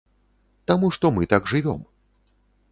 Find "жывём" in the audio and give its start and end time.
1.55-1.87